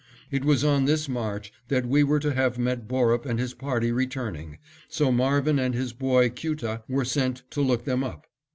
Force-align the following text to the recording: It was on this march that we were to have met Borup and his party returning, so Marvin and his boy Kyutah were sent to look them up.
It 0.31 0.43
was 0.43 0.63
on 0.63 0.85
this 0.85 1.07
march 1.07 1.53
that 1.67 1.85
we 1.85 2.03
were 2.03 2.19
to 2.21 2.33
have 2.33 2.57
met 2.57 2.87
Borup 2.87 3.23
and 3.23 3.37
his 3.37 3.53
party 3.53 3.91
returning, 3.91 4.57
so 4.87 5.11
Marvin 5.11 5.59
and 5.59 5.75
his 5.75 5.93
boy 5.93 6.29
Kyutah 6.31 6.81
were 6.89 7.05
sent 7.05 7.43
to 7.51 7.61
look 7.61 7.83
them 7.85 8.03
up. 8.03 8.25